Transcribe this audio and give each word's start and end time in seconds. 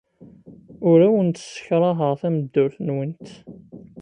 Ur 0.89 0.99
awent-ssekṛaheɣ 1.07 2.13
tameddurt-nwent. 2.21 3.27